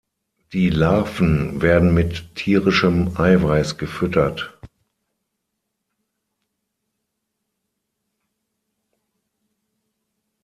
[0.51, 4.57] Die Larven werden mit tierischem Eiweiß gefüttert.